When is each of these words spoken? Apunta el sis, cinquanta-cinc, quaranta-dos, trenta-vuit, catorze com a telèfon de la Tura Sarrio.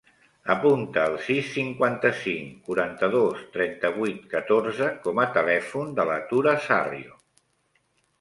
Apunta 0.51 1.01
el 1.09 1.17
sis, 1.25 1.49
cinquanta-cinc, 1.57 2.55
quaranta-dos, 2.69 3.43
trenta-vuit, 3.57 4.23
catorze 4.31 4.89
com 5.05 5.21
a 5.25 5.27
telèfon 5.37 5.93
de 6.01 6.07
la 6.13 6.17
Tura 6.33 6.55
Sarrio. 6.65 7.15